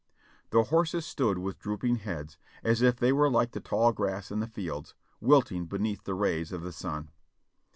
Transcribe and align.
The 0.49 0.63
horses 0.63 1.05
stood 1.05 1.37
with 1.37 1.59
drooping 1.59 1.97
heads, 1.97 2.39
as 2.63 2.81
if 2.81 2.95
they 2.95 3.13
were 3.13 3.29
like 3.29 3.51
the 3.51 3.59
tall 3.59 3.91
grass 3.91 4.31
in 4.31 4.39
the 4.39 4.47
fields, 4.47 4.95
wilting 5.19 5.67
beneath 5.67 6.05
the 6.05 6.15
rays 6.15 6.51
of 6.51 6.63
the 6.63 6.73
sun. 6.73 7.11